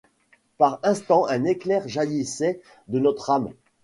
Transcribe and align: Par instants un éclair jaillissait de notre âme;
Par 0.57 0.79
instants 0.81 1.27
un 1.27 1.43
éclair 1.45 1.87
jaillissait 1.87 2.59
de 2.87 2.97
notre 2.97 3.29
âme; 3.29 3.51